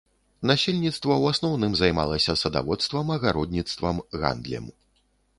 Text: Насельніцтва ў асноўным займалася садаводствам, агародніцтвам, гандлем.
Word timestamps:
Насельніцтва 0.51 1.11
ў 1.23 1.33
асноўным 1.35 1.75
займалася 1.81 2.35
садаводствам, 2.43 3.11
агародніцтвам, 3.17 4.01
гандлем. 4.23 4.65